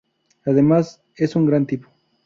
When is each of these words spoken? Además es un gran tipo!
Además 0.47 1.03
es 1.15 1.35
un 1.35 1.45
gran 1.45 1.67
tipo! 1.67 1.87